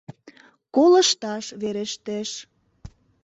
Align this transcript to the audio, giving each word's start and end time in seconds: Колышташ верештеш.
Колышташ 0.75 1.45
верештеш. 1.61 2.29